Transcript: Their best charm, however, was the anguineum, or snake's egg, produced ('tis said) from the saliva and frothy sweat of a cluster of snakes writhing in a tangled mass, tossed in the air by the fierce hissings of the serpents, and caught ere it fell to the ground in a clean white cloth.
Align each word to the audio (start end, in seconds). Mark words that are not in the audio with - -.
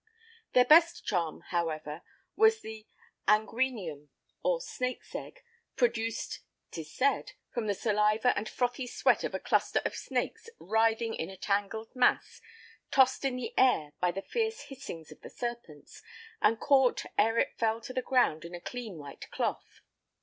Their 0.53 0.65
best 0.65 1.05
charm, 1.05 1.41
however, 1.49 2.01
was 2.35 2.61
the 2.61 2.87
anguineum, 3.27 4.09
or 4.43 4.59
snake's 4.59 5.13
egg, 5.13 5.41
produced 5.75 6.39
('tis 6.71 6.91
said) 6.91 7.33
from 7.53 7.67
the 7.67 7.75
saliva 7.75 8.35
and 8.35 8.49
frothy 8.49 8.87
sweat 8.87 9.23
of 9.23 9.35
a 9.35 9.39
cluster 9.39 9.79
of 9.85 9.93
snakes 9.95 10.49
writhing 10.57 11.13
in 11.13 11.29
a 11.29 11.37
tangled 11.37 11.95
mass, 11.95 12.41
tossed 12.89 13.23
in 13.23 13.35
the 13.35 13.53
air 13.59 13.91
by 13.99 14.09
the 14.09 14.23
fierce 14.23 14.61
hissings 14.61 15.11
of 15.11 15.21
the 15.21 15.29
serpents, 15.29 16.01
and 16.41 16.59
caught 16.59 17.05
ere 17.19 17.37
it 17.37 17.53
fell 17.59 17.79
to 17.81 17.93
the 17.93 18.01
ground 18.01 18.43
in 18.43 18.55
a 18.55 18.59
clean 18.59 18.97
white 18.97 19.29
cloth. 19.29 19.81